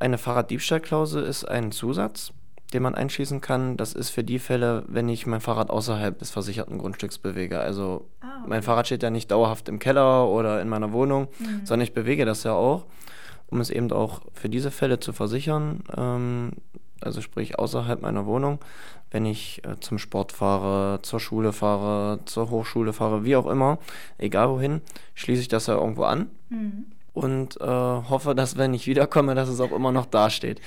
Eine 0.00 0.18
Fahrraddiebstahlklausel 0.18 1.22
ist 1.22 1.44
ein 1.44 1.70
Zusatz, 1.70 2.32
den 2.72 2.82
man 2.82 2.94
einschließen 2.94 3.40
kann. 3.40 3.76
Das 3.76 3.94
ist 3.94 4.10
für 4.10 4.24
die 4.24 4.38
Fälle, 4.38 4.84
wenn 4.88 5.08
ich 5.08 5.26
mein 5.26 5.40
Fahrrad 5.40 5.70
außerhalb 5.70 6.18
des 6.18 6.30
versicherten 6.30 6.78
Grundstücks 6.78 7.18
bewege. 7.18 7.60
Also 7.60 8.08
ah, 8.20 8.26
okay. 8.40 8.48
mein 8.48 8.62
Fahrrad 8.62 8.86
steht 8.86 9.02
ja 9.02 9.10
nicht 9.10 9.30
dauerhaft 9.30 9.68
im 9.68 9.78
Keller 9.78 10.28
oder 10.28 10.60
in 10.60 10.68
meiner 10.68 10.92
Wohnung, 10.92 11.28
mhm. 11.38 11.64
sondern 11.64 11.84
ich 11.84 11.94
bewege 11.94 12.24
das 12.24 12.44
ja 12.44 12.52
auch, 12.52 12.86
um 13.46 13.60
es 13.60 13.70
eben 13.70 13.90
auch 13.92 14.20
für 14.34 14.48
diese 14.48 14.70
Fälle 14.70 15.00
zu 15.00 15.12
versichern. 15.12 15.82
Ähm, 15.96 16.52
also 17.00 17.20
sprich 17.20 17.58
außerhalb 17.58 18.02
meiner 18.02 18.26
Wohnung, 18.26 18.58
wenn 19.10 19.24
ich 19.24 19.62
äh, 19.64 19.80
zum 19.80 19.98
Sport 19.98 20.32
fahre, 20.32 21.00
zur 21.02 21.20
Schule 21.20 21.52
fahre, 21.52 22.20
zur 22.26 22.50
Hochschule 22.50 22.92
fahre, 22.92 23.24
wie 23.24 23.36
auch 23.36 23.46
immer, 23.46 23.78
egal 24.18 24.50
wohin, 24.50 24.82
schließe 25.14 25.40
ich 25.40 25.48
das 25.48 25.68
ja 25.68 25.74
irgendwo 25.74 26.02
an. 26.02 26.28
Mhm 26.50 26.86
und 27.18 27.60
äh, 27.60 27.66
hoffe, 27.66 28.36
dass 28.36 28.56
wenn 28.56 28.74
ich 28.74 28.86
wiederkomme, 28.86 29.34
dass 29.34 29.48
es 29.48 29.60
auch 29.60 29.72
immer 29.72 29.90
noch 29.90 30.06
dasteht. 30.06 30.60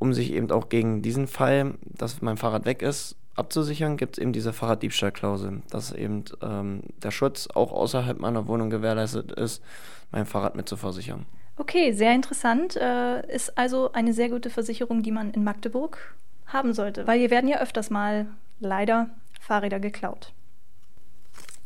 Um 0.00 0.14
sich 0.14 0.32
eben 0.32 0.50
auch 0.50 0.68
gegen 0.68 1.02
diesen 1.02 1.26
Fall, 1.26 1.74
dass 1.82 2.22
mein 2.22 2.36
Fahrrad 2.36 2.64
weg 2.64 2.82
ist, 2.82 3.16
abzusichern, 3.34 3.96
gibt 3.96 4.16
es 4.16 4.22
eben 4.22 4.32
diese 4.32 4.52
Fahrraddiebstahlklausel, 4.52 5.62
dass 5.70 5.92
eben 5.92 6.24
ähm, 6.40 6.82
der 7.02 7.10
Schutz 7.10 7.48
auch 7.52 7.72
außerhalb 7.72 8.18
meiner 8.18 8.46
Wohnung 8.46 8.70
gewährleistet 8.70 9.32
ist, 9.32 9.62
mein 10.10 10.24
Fahrrad 10.24 10.54
mit 10.56 10.68
zu 10.68 10.76
versichern. 10.76 11.26
Okay, 11.56 11.92
sehr 11.92 12.14
interessant. 12.14 12.76
Äh, 12.76 13.34
ist 13.34 13.58
also 13.58 13.92
eine 13.92 14.14
sehr 14.14 14.30
gute 14.30 14.48
Versicherung, 14.48 15.02
die 15.02 15.12
man 15.12 15.32
in 15.32 15.44
Magdeburg 15.44 16.14
haben 16.46 16.72
sollte, 16.72 17.06
weil 17.06 17.18
hier 17.18 17.30
werden 17.30 17.48
ja 17.48 17.60
öfters 17.60 17.90
mal 17.90 18.26
leider 18.60 19.10
Fahrräder 19.40 19.80
geklaut. 19.80 20.32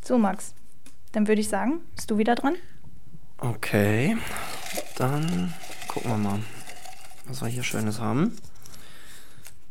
So, 0.03 0.19
Max, 0.19 0.55
dann 1.13 1.29
würde 1.29 1.43
ich 1.43 1.49
sagen, 1.49 1.81
bist 1.95 2.11
du 2.11 2.19
wieder 2.19 2.35
dran? 2.35 2.57
Okay, 3.45 4.17
dann 4.99 5.53
gucken 5.89 6.13
wir 6.13 6.17
mal, 6.17 6.39
was 7.27 7.43
wir 7.43 7.49
hier 7.49 7.65
Schönes 7.65 7.99
haben. 7.99 8.37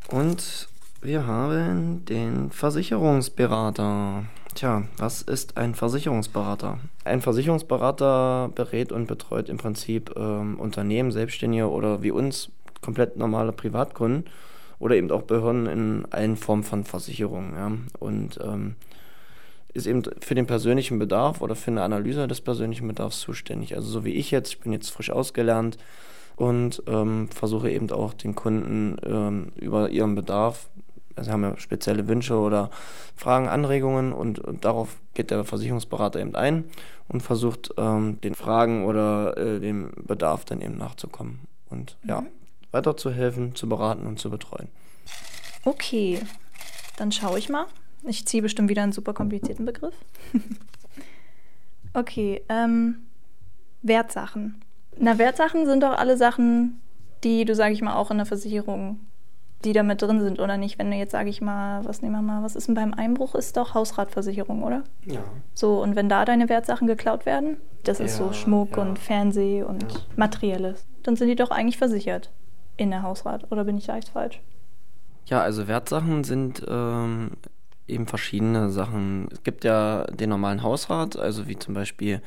Und 0.09 0.67
wir 1.01 1.25
haben 1.25 2.03
den 2.03 2.51
Versicherungsberater. 2.51 4.25
Tja, 4.55 4.83
was 4.97 5.21
ist 5.21 5.55
ein 5.55 5.73
Versicherungsberater? 5.73 6.79
Ein 7.05 7.21
Versicherungsberater 7.21 8.49
berät 8.53 8.91
und 8.91 9.07
betreut 9.07 9.47
im 9.47 9.55
Prinzip 9.55 10.13
ähm, 10.17 10.59
Unternehmen, 10.59 11.13
Selbstständige 11.13 11.69
oder 11.69 12.03
wie 12.03 12.11
uns 12.11 12.49
komplett 12.81 13.15
normale 13.15 13.53
Privatkunden 13.53 14.25
oder 14.79 14.95
eben 14.95 15.09
auch 15.11 15.21
Behörden 15.21 15.67
in 15.67 16.05
allen 16.11 16.35
Formen 16.35 16.63
von 16.63 16.83
Versicherungen. 16.83 17.55
Ja? 17.55 17.71
Und 17.99 18.37
ähm, 18.43 18.75
ist 19.73 19.87
eben 19.87 20.03
für 20.19 20.35
den 20.35 20.47
persönlichen 20.47 20.99
Bedarf 20.99 21.41
oder 21.41 21.55
für 21.55 21.71
eine 21.71 21.83
Analyse 21.83 22.27
des 22.27 22.41
persönlichen 22.41 22.87
Bedarfs 22.87 23.19
zuständig. 23.19 23.75
Also 23.75 23.89
so 23.89 24.05
wie 24.05 24.13
ich 24.13 24.31
jetzt, 24.31 24.49
ich 24.49 24.59
bin 24.59 24.73
jetzt 24.73 24.89
frisch 24.89 25.11
ausgelernt 25.11 25.77
und 26.35 26.83
ähm, 26.87 27.29
versuche 27.29 27.71
eben 27.71 27.89
auch 27.91 28.13
den 28.13 28.35
Kunden 28.35 28.97
ähm, 29.05 29.51
über 29.55 29.89
ihren 29.89 30.15
Bedarf, 30.15 30.69
also 31.15 31.31
haben 31.31 31.43
ja 31.43 31.57
spezielle 31.57 32.07
Wünsche 32.07 32.35
oder 32.35 32.69
Fragen, 33.15 33.47
Anregungen 33.47 34.13
und, 34.13 34.39
und 34.39 34.65
darauf 34.65 34.97
geht 35.13 35.31
der 35.31 35.43
Versicherungsberater 35.43 36.19
eben 36.19 36.35
ein 36.35 36.65
und 37.07 37.21
versucht 37.21 37.71
ähm, 37.77 38.19
den 38.21 38.35
Fragen 38.35 38.85
oder 38.85 39.37
äh, 39.37 39.59
dem 39.59 39.91
Bedarf 39.95 40.45
dann 40.45 40.61
eben 40.61 40.77
nachzukommen 40.77 41.41
und 41.69 41.97
mhm. 42.03 42.09
ja, 42.09 42.23
weiterzuhelfen, 42.71 43.55
zu 43.55 43.67
beraten 43.67 44.07
und 44.07 44.19
zu 44.19 44.29
betreuen. 44.29 44.69
Okay, 45.63 46.19
dann 46.97 47.11
schaue 47.11 47.37
ich 47.37 47.49
mal. 47.49 47.65
Ich 48.03 48.25
ziehe 48.25 48.41
bestimmt 48.41 48.69
wieder 48.69 48.83
einen 48.83 48.91
super 48.91 49.13
komplizierten 49.13 49.65
Begriff. 49.65 49.93
okay, 51.93 52.41
ähm, 52.49 52.95
Wertsachen. 53.81 54.61
Na, 54.97 55.17
Wertsachen 55.17 55.65
sind 55.65 55.83
doch 55.83 55.97
alle 55.97 56.17
Sachen, 56.17 56.81
die 57.23 57.45
du, 57.45 57.55
sage 57.55 57.73
ich 57.73 57.81
mal, 57.81 57.95
auch 57.95 58.11
in 58.11 58.17
der 58.17 58.25
Versicherung, 58.25 58.99
die 59.63 59.73
da 59.73 59.83
mit 59.83 60.01
drin 60.01 60.21
sind 60.21 60.39
oder 60.39 60.57
nicht. 60.57 60.79
Wenn 60.79 60.89
du 60.89 60.97
jetzt, 60.97 61.11
sage 61.11 61.29
ich 61.29 61.41
mal, 61.41 61.85
was 61.85 62.01
nehmen 62.01 62.15
wir 62.15 62.21
mal, 62.21 62.43
was 62.43 62.55
ist 62.55 62.67
denn 62.67 62.75
beim 62.75 62.93
Einbruch? 62.93 63.35
Ist 63.35 63.57
doch 63.57 63.73
Hausratversicherung, 63.73 64.63
oder? 64.63 64.83
Ja. 65.05 65.23
So, 65.53 65.81
und 65.81 65.95
wenn 65.95 66.09
da 66.09 66.25
deine 66.25 66.49
Wertsachen 66.49 66.87
geklaut 66.87 67.25
werden, 67.25 67.57
das 67.83 67.99
ist 67.99 68.19
ja, 68.19 68.25
so 68.25 68.33
Schmuck 68.33 68.77
ja. 68.77 68.83
und 68.83 68.99
Fernseh 68.99 69.63
und 69.63 69.83
ja. 69.83 69.99
Materielles, 70.15 70.85
dann 71.03 71.15
sind 71.15 71.27
die 71.27 71.35
doch 71.35 71.51
eigentlich 71.51 71.77
versichert 71.77 72.31
in 72.77 72.89
der 72.89 73.03
Hausrat. 73.03 73.51
Oder 73.51 73.63
bin 73.63 73.77
ich 73.77 73.85
da 73.85 73.97
echt 73.97 74.09
falsch? 74.09 74.41
Ja, 75.25 75.41
also 75.41 75.67
Wertsachen 75.67 76.23
sind 76.23 76.63
ähm, 76.67 77.31
eben 77.91 78.07
verschiedene 78.07 78.69
Sachen. 78.69 79.27
Es 79.31 79.43
gibt 79.43 79.63
ja 79.63 80.05
den 80.05 80.29
normalen 80.29 80.63
Hausrat, 80.63 81.17
also 81.17 81.47
wie 81.47 81.57
zum 81.57 81.73
Beispiel 81.73 82.21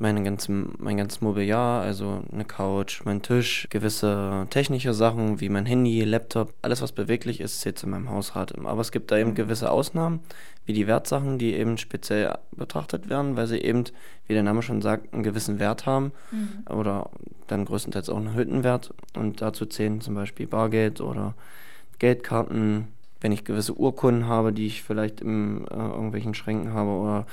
meine 0.00 0.22
ganzen, 0.22 0.72
mein 0.78 0.96
ganzes 0.96 1.20
Mobiliar, 1.20 1.82
also 1.82 2.22
eine 2.32 2.46
Couch, 2.46 3.02
mein 3.04 3.20
Tisch, 3.20 3.66
gewisse 3.68 4.46
technische 4.48 4.94
Sachen 4.94 5.40
wie 5.40 5.50
mein 5.50 5.66
Handy, 5.66 6.02
Laptop, 6.04 6.54
alles 6.62 6.80
was 6.80 6.92
beweglich 6.92 7.40
ist, 7.40 7.60
zählt 7.60 7.78
zu 7.78 7.86
meinem 7.86 8.08
Hausrat. 8.08 8.58
Aber 8.64 8.80
es 8.80 8.92
gibt 8.92 9.10
da 9.10 9.18
eben 9.18 9.34
gewisse 9.34 9.70
Ausnahmen, 9.70 10.20
wie 10.64 10.72
die 10.72 10.86
Wertsachen, 10.86 11.38
die 11.38 11.52
eben 11.52 11.76
speziell 11.76 12.34
betrachtet 12.52 13.10
werden, 13.10 13.36
weil 13.36 13.46
sie 13.46 13.58
eben, 13.58 13.84
wie 14.26 14.32
der 14.32 14.42
Name 14.42 14.62
schon 14.62 14.80
sagt, 14.80 15.12
einen 15.12 15.22
gewissen 15.22 15.58
Wert 15.58 15.84
haben 15.84 16.12
mhm. 16.30 16.64
oder 16.74 17.10
dann 17.46 17.66
größtenteils 17.66 18.08
auch 18.08 18.16
einen 18.16 18.28
erhöhten 18.28 18.64
Wert. 18.64 18.94
Und 19.14 19.42
dazu 19.42 19.66
zählen 19.66 20.00
zum 20.00 20.14
Beispiel 20.14 20.46
Bargeld 20.46 21.02
oder 21.02 21.34
Geldkarten, 21.98 22.88
wenn 23.20 23.32
ich 23.32 23.44
gewisse 23.44 23.74
Urkunden 23.74 24.26
habe, 24.26 24.52
die 24.52 24.66
ich 24.66 24.82
vielleicht 24.82 25.20
in 25.20 25.66
äh, 25.68 25.74
irgendwelchen 25.74 26.34
Schränken 26.34 26.72
habe 26.72 26.90
oder 26.90 27.26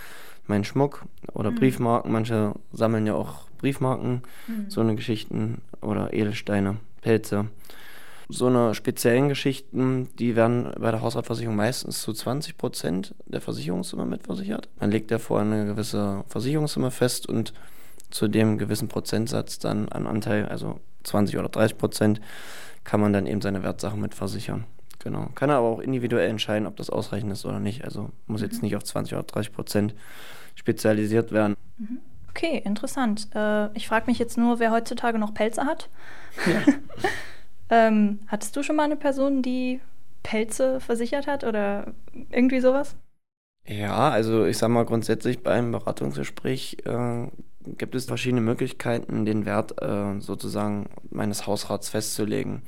meinen 0.47 0.63
Schmuck 0.63 1.05
oder 1.33 1.51
mhm. 1.51 1.55
Briefmarken. 1.55 2.11
Manche 2.11 2.53
sammeln 2.71 3.05
ja 3.05 3.13
auch 3.13 3.47
Briefmarken, 3.57 4.23
mhm. 4.47 4.69
so 4.69 4.81
eine 4.81 4.95
Geschichten 4.95 5.61
oder 5.81 6.13
Edelsteine, 6.13 6.77
Pelze. 7.01 7.47
So 8.29 8.47
eine 8.47 8.75
speziellen 8.75 9.29
Geschichten, 9.29 10.09
die 10.19 10.35
werden 10.35 10.73
bei 10.77 10.91
der 10.91 11.01
Hausratversicherung 11.01 11.55
meistens 11.55 12.01
zu 12.01 12.11
20 12.11 12.57
Prozent 12.57 13.15
der 13.25 13.39
Versicherungssumme 13.39 14.05
mitversichert. 14.05 14.67
Man 14.81 14.91
legt 14.91 15.11
ja 15.11 15.17
vorher 15.17 15.49
eine 15.49 15.65
gewisse 15.65 16.25
Versicherungssumme 16.27 16.91
fest 16.91 17.29
und 17.29 17.53
zu 18.09 18.27
dem 18.27 18.57
gewissen 18.57 18.89
Prozentsatz 18.89 19.59
dann 19.59 19.87
an 19.89 20.07
Anteil, 20.07 20.45
also 20.45 20.81
20 21.03 21.37
oder 21.37 21.47
30 21.47 21.77
Prozent, 21.77 22.21
kann 22.83 22.99
man 22.99 23.13
dann 23.13 23.27
eben 23.27 23.41
seine 23.41 23.63
Wertsachen 23.63 24.01
mitversichern. 24.01 24.65
Genau. 24.99 25.29
Kann 25.35 25.49
er 25.49 25.57
aber 25.57 25.67
auch 25.67 25.79
individuell 25.79 26.29
entscheiden, 26.29 26.67
ob 26.67 26.75
das 26.75 26.89
ausreichend 26.89 27.31
ist 27.31 27.45
oder 27.45 27.59
nicht. 27.59 27.83
Also 27.83 28.11
muss 28.25 28.41
jetzt 28.41 28.57
mhm. 28.57 28.61
nicht 28.63 28.75
auf 28.75 28.83
20 28.83 29.13
oder 29.13 29.23
30 29.23 29.53
Prozent 29.53 29.95
spezialisiert 30.55 31.31
werden. 31.31 31.55
Mhm. 31.77 31.99
Okay, 32.29 32.61
interessant. 32.63 33.29
Äh, 33.33 33.75
ich 33.75 33.87
frage 33.87 34.05
mich 34.07 34.19
jetzt 34.19 34.37
nur, 34.37 34.59
wer 34.59 34.71
heutzutage 34.71 35.17
noch 35.17 35.33
Pelze 35.33 35.65
hat. 35.65 35.89
Ja. 36.45 36.73
ähm, 37.69 38.19
hattest 38.27 38.55
du 38.55 38.63
schon 38.63 38.75
mal 38.75 38.83
eine 38.83 38.95
Person, 38.95 39.41
die 39.41 39.81
Pelze 40.23 40.79
versichert 40.79 41.25
hat 41.25 41.43
oder 41.43 41.93
irgendwie 42.29 42.59
sowas? 42.59 42.95
Ja, 43.65 44.09
also 44.09 44.45
ich 44.45 44.57
sag 44.57 44.69
mal 44.69 44.85
grundsätzlich 44.85 45.43
beim 45.43 45.71
Beratungsgespräch 45.71 46.77
äh, 46.85 47.27
gibt 47.77 47.95
es 47.95 48.05
verschiedene 48.05 48.41
Möglichkeiten, 48.41 49.25
den 49.25 49.45
Wert 49.45 49.81
äh, 49.81 50.19
sozusagen 50.19 50.89
meines 51.09 51.47
Hausrats 51.47 51.89
festzulegen. 51.89 52.61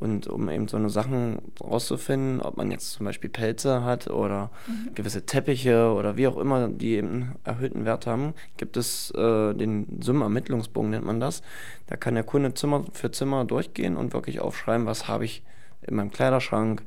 Und 0.00 0.26
um 0.26 0.48
eben 0.48 0.66
so 0.66 0.78
eine 0.78 0.88
Sachen 0.88 1.40
rauszufinden, 1.62 2.40
ob 2.40 2.56
man 2.56 2.70
jetzt 2.70 2.92
zum 2.92 3.04
Beispiel 3.04 3.28
Pelze 3.28 3.84
hat 3.84 4.08
oder 4.08 4.50
mhm. 4.66 4.94
gewisse 4.94 5.26
Teppiche 5.26 5.92
oder 5.92 6.16
wie 6.16 6.26
auch 6.26 6.38
immer, 6.38 6.68
die 6.68 6.94
eben 6.94 7.08
einen 7.08 7.36
erhöhten 7.44 7.84
Wert 7.84 8.06
haben, 8.06 8.32
gibt 8.56 8.78
es 8.78 9.10
äh, 9.10 9.52
den 9.52 10.00
Summenermittlungsbogen, 10.00 10.90
nennt 10.90 11.04
man 11.04 11.20
das. 11.20 11.42
Da 11.86 11.96
kann 11.96 12.14
der 12.14 12.24
Kunde 12.24 12.54
Zimmer 12.54 12.84
für 12.92 13.10
Zimmer 13.10 13.44
durchgehen 13.44 13.96
und 13.96 14.14
wirklich 14.14 14.40
aufschreiben, 14.40 14.86
was 14.86 15.06
habe 15.06 15.26
ich 15.26 15.42
in 15.82 15.96
meinem 15.96 16.10
Kleiderschrank, 16.10 16.82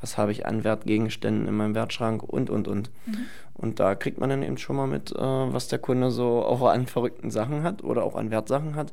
was 0.00 0.16
habe 0.16 0.30
ich 0.30 0.46
an 0.46 0.62
Wertgegenständen 0.62 1.48
in 1.48 1.56
meinem 1.56 1.74
Wertschrank 1.74 2.22
und, 2.22 2.48
und, 2.48 2.68
und. 2.68 2.90
Mhm. 3.06 3.26
Und 3.54 3.80
da 3.80 3.96
kriegt 3.96 4.18
man 4.18 4.30
dann 4.30 4.42
eben 4.42 4.58
schon 4.58 4.76
mal 4.76 4.86
mit, 4.86 5.10
äh, 5.12 5.18
was 5.18 5.66
der 5.66 5.80
Kunde 5.80 6.12
so 6.12 6.44
auch 6.44 6.62
an 6.62 6.86
verrückten 6.86 7.30
Sachen 7.30 7.64
hat 7.64 7.82
oder 7.82 8.04
auch 8.04 8.14
an 8.14 8.30
Wertsachen 8.30 8.76
hat. 8.76 8.92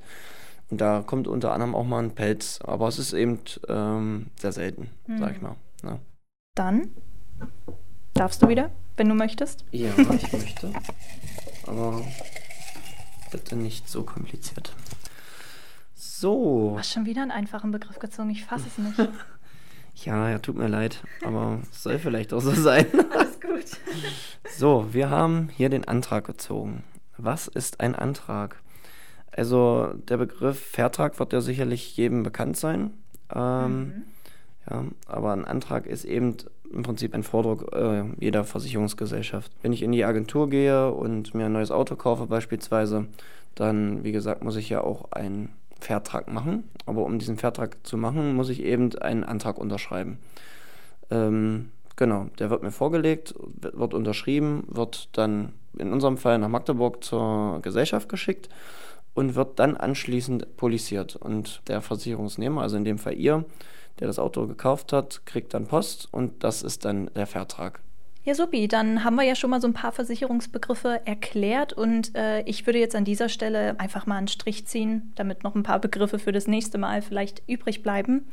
Und 0.70 0.82
da 0.82 1.04
kommt 1.06 1.28
unter 1.28 1.52
anderem 1.52 1.74
auch 1.74 1.86
mal 1.86 2.04
ein 2.04 2.14
Pelz, 2.14 2.60
aber 2.64 2.88
es 2.88 3.00
ist 3.00 3.14
eben 3.14 3.40
ähm, 3.68 4.28
sehr 4.40 4.52
selten, 4.52 4.90
mhm. 5.08 5.18
sag 5.18 5.36
ich 5.36 5.42
mal. 5.42 5.56
Ja. 5.84 5.92
Ne? 5.92 6.00
Dann 6.56 6.90
darfst 8.14 8.44
du 8.44 8.50
wieder, 8.50 8.70
wenn 8.98 9.10
du 9.10 9.16
möchtest. 9.16 9.66
Ja, 9.72 9.92
ich 9.98 10.34
möchte. 10.34 10.72
Aber 11.66 12.04
bitte 13.32 13.56
nicht 13.56 13.90
so 13.90 14.04
kompliziert. 14.04 14.76
So. 15.96 16.72
Du 16.74 16.80
hast 16.80 16.92
schon 16.92 17.06
wieder 17.06 17.22
einen 17.22 17.32
einfachen 17.32 17.72
Begriff 17.72 18.00
gezogen, 18.00 18.30
ich 18.30 18.46
fasse 18.46 18.68
es 18.68 18.78
nicht. 18.78 19.10
ja, 20.06 20.30
ja, 20.30 20.40
tut 20.40 20.58
mir 20.58 20.68
leid, 20.68 21.02
aber 21.24 21.62
es 21.72 21.84
soll 21.84 21.98
vielleicht 21.98 22.34
auch 22.34 22.42
so 22.42 22.52
sein. 22.52 22.86
Alles 23.18 23.40
gut. 23.40 23.80
So, 24.58 24.94
wir 24.94 25.10
haben 25.10 25.50
hier 25.56 25.70
den 25.70 25.88
Antrag 25.88 26.26
gezogen. 26.26 26.84
Was 27.18 27.48
ist 27.48 27.80
ein 27.80 27.96
Antrag? 27.96 28.62
Also 29.32 29.94
der 30.08 30.18
Begriff 30.18 30.60
Vertrag 30.60 31.20
wird 31.20 31.34
ja 31.34 31.42
sicherlich 31.42 31.96
jedem 31.98 32.24
bekannt 32.24 32.58
sein. 32.58 32.92
Ähm, 33.34 33.80
mhm. 33.80 34.04
ja, 34.70 34.86
aber 35.08 35.34
ein 35.34 35.46
Antrag 35.46 35.86
ist 35.86 36.06
eben 36.06 36.38
im 36.72 36.84
Prinzip 36.84 37.14
ein 37.14 37.24
Vordruck 37.24 37.74
äh, 37.74 38.04
jeder 38.20 38.44
Versicherungsgesellschaft. 38.44 39.52
Wenn 39.62 39.74
ich 39.74 39.82
in 39.84 39.92
die 39.92 40.06
Agentur 40.06 40.50
gehe 40.50 40.92
und 40.92 41.34
mir 41.34 41.46
ein 41.46 41.54
neues 41.54 41.72
Auto 41.72 41.96
kaufe 41.96 42.28
beispielsweise, 42.28 43.08
dann, 43.56 44.04
wie 44.04 44.12
gesagt, 44.12 44.44
muss 44.44 44.56
ich 44.56 44.70
ja 44.70 44.82
auch 44.82 45.12
einen 45.12 45.50
Vertrag 45.80 46.32
machen. 46.32 46.64
Aber 46.86 47.04
um 47.04 47.20
diesen 47.20 47.38
Vertrag 47.38 47.78
zu 47.84 47.98
machen, 47.98 48.36
muss 48.36 48.50
ich 48.50 48.64
eben 48.64 48.96
einen 48.98 49.24
Antrag 49.24 49.58
unterschreiben. 49.58 50.20
Ähm, 51.10 51.70
genau, 51.96 52.28
der 52.38 52.50
wird 52.50 52.64
mir 52.64 52.72
vorgelegt, 52.72 53.34
wird 53.38 53.94
unterschrieben, 53.94 54.64
wird 54.68 55.10
dann 55.18 55.54
in 55.78 55.92
unserem 55.92 56.18
Fall 56.18 56.38
nach 56.38 56.50
Magdeburg 56.50 57.04
zur 57.04 57.60
Gesellschaft 57.62 58.10
geschickt 58.10 58.50
und 59.14 59.36
wird 59.36 59.60
dann 59.60 59.76
anschließend 59.76 60.58
polisiert. 60.58 61.16
Und 61.16 61.62
der 61.68 61.82
Versicherungsnehmer, 61.82 62.62
also 62.62 62.78
in 62.78 62.86
dem 62.86 62.98
Fall 62.98 63.14
ihr, 63.14 63.46
der 64.00 64.08
das 64.08 64.20
Auto 64.20 64.48
gekauft 64.48 64.94
hat, 64.94 65.26
kriegt 65.26 65.54
dann 65.54 65.68
Post 65.68 66.08
und 66.12 66.44
das 66.44 66.62
ist 66.64 66.86
dann 66.86 67.10
der 67.16 67.28
Vertrag. 67.28 67.82
Ja, 68.24 68.36
supi, 68.36 68.68
dann 68.68 69.04
haben 69.04 69.16
wir 69.16 69.24
ja 69.24 69.34
schon 69.34 69.50
mal 69.50 69.62
so 69.62 69.68
ein 69.68 69.74
paar 69.74 69.92
Versicherungsbegriffe 69.92 71.02
erklärt 71.06 71.74
und 71.74 72.16
äh, 72.16 72.42
ich 72.42 72.66
würde 72.66 72.80
jetzt 72.80 72.96
an 72.96 73.06
dieser 73.06 73.30
Stelle 73.30 73.80
einfach 73.80 74.06
mal 74.06 74.18
einen 74.18 74.28
Strich 74.28 74.68
ziehen, 74.68 75.14
damit 75.16 75.44
noch 75.44 75.56
ein 75.56 75.64
paar 75.64 75.80
Begriffe 75.80 76.20
für 76.20 76.32
das 76.32 76.46
nächste 76.46 76.78
Mal 76.78 77.02
vielleicht 77.02 77.42
übrig 77.48 77.82
bleiben. 77.82 78.28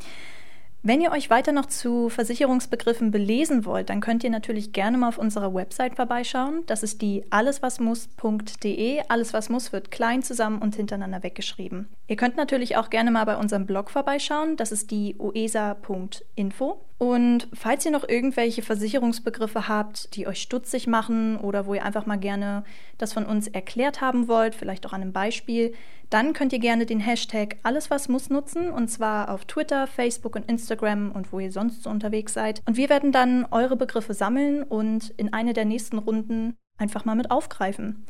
Wenn 0.86 1.00
ihr 1.00 1.10
euch 1.10 1.30
weiter 1.30 1.50
noch 1.50 1.66
zu 1.66 2.10
Versicherungsbegriffen 2.10 3.10
belesen 3.10 3.64
wollt, 3.64 3.90
dann 3.90 4.00
könnt 4.00 4.22
ihr 4.22 4.30
natürlich 4.30 4.72
gerne 4.72 4.96
mal 4.96 5.08
auf 5.08 5.18
unserer 5.18 5.52
Website 5.52 5.96
vorbeischauen. 5.96 6.62
Das 6.66 6.84
ist 6.84 7.02
die 7.02 7.24
alleswasmuss.de. 7.28 9.02
Alles 9.08 9.32
was 9.32 9.48
muss 9.48 9.72
wird 9.72 9.90
klein 9.90 10.22
zusammen 10.22 10.62
und 10.62 10.76
hintereinander 10.76 11.24
weggeschrieben. 11.24 11.88
Ihr 12.06 12.14
könnt 12.14 12.36
natürlich 12.36 12.76
auch 12.76 12.88
gerne 12.88 13.10
mal 13.10 13.24
bei 13.24 13.36
unserem 13.36 13.66
Blog 13.66 13.90
vorbeischauen. 13.90 14.56
Das 14.56 14.70
ist 14.70 14.92
die 14.92 15.16
oesa.info. 15.18 16.80
Und 16.98 17.48
falls 17.52 17.84
ihr 17.84 17.90
noch 17.90 18.08
irgendwelche 18.08 18.62
Versicherungsbegriffe 18.62 19.68
habt, 19.68 20.16
die 20.16 20.26
euch 20.26 20.40
stutzig 20.40 20.86
machen 20.86 21.36
oder 21.36 21.66
wo 21.66 21.74
ihr 21.74 21.84
einfach 21.84 22.06
mal 22.06 22.16
gerne 22.16 22.64
das 22.96 23.12
von 23.12 23.26
uns 23.26 23.48
erklärt 23.48 24.00
haben 24.00 24.28
wollt, 24.28 24.54
vielleicht 24.54 24.86
auch 24.86 24.94
an 24.94 25.02
einem 25.02 25.12
Beispiel, 25.12 25.74
dann 26.08 26.32
könnt 26.32 26.54
ihr 26.54 26.58
gerne 26.58 26.86
den 26.86 27.00
Hashtag 27.00 27.56
alles 27.62 27.90
was 27.90 28.08
muss 28.08 28.30
nutzen 28.30 28.70
und 28.70 28.88
zwar 28.88 29.30
auf 29.30 29.44
Twitter, 29.44 29.86
Facebook 29.86 30.36
und 30.36 30.48
Instagram 30.48 31.12
und 31.12 31.32
wo 31.32 31.40
ihr 31.40 31.52
sonst 31.52 31.82
so 31.82 31.90
unterwegs 31.90 32.32
seid. 32.32 32.62
Und 32.64 32.78
wir 32.78 32.88
werden 32.88 33.12
dann 33.12 33.44
eure 33.50 33.76
Begriffe 33.76 34.14
sammeln 34.14 34.62
und 34.62 35.10
in 35.18 35.34
eine 35.34 35.52
der 35.52 35.66
nächsten 35.66 35.98
Runden 35.98 36.56
einfach 36.78 37.04
mal 37.04 37.14
mit 37.14 37.30
aufgreifen. 37.30 38.06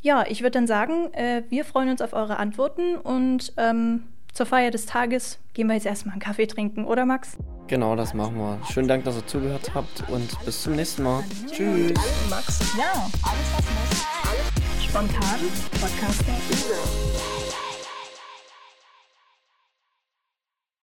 Ja, 0.00 0.24
ich 0.28 0.42
würde 0.42 0.52
dann 0.52 0.68
sagen, 0.68 1.12
äh, 1.14 1.42
wir 1.48 1.64
freuen 1.64 1.88
uns 1.88 2.00
auf 2.00 2.12
eure 2.12 2.36
Antworten 2.36 2.94
und 2.94 3.52
ähm, 3.56 4.04
zur 4.32 4.46
Feier 4.46 4.70
des 4.70 4.86
Tages 4.86 5.40
gehen 5.54 5.66
wir 5.66 5.74
jetzt 5.74 5.86
erstmal 5.86 6.12
einen 6.12 6.20
Kaffee 6.20 6.46
trinken, 6.46 6.84
oder 6.84 7.04
Max? 7.04 7.36
Genau, 7.68 7.94
das 7.96 8.14
machen 8.14 8.36
wir. 8.38 8.58
Schönen 8.72 8.88
Dank, 8.88 9.04
dass 9.04 9.16
ihr 9.16 9.26
zugehört 9.26 9.72
habt 9.74 10.02
und 10.08 10.44
bis 10.46 10.62
zum 10.62 10.74
nächsten 10.74 11.02
Mal. 11.02 11.22
Tschüss. 11.52 11.92
Max, 12.30 12.60
ja, 12.78 13.10
alles 13.22 13.48
was 13.54 13.64
muss. 13.66 14.84
Spontan. 14.84 15.40
Podcast. 15.78 16.24